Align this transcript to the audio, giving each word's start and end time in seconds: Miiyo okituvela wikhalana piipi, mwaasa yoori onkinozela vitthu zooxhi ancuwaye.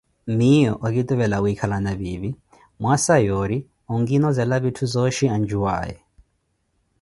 Miiyo 0.37 0.71
okituvela 0.87 1.37
wikhalana 1.43 1.91
piipi, 1.99 2.29
mwaasa 2.81 3.15
yoori 3.27 3.57
onkinozela 3.93 4.55
vitthu 4.63 4.85
zooxhi 4.93 5.25
ancuwaye. 5.35 5.95